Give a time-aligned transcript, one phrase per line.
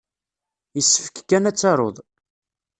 [0.75, 1.97] Yessefk kan ad tarud.